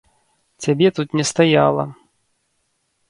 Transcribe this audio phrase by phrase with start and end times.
[0.65, 1.85] Цябе тут не стаяла.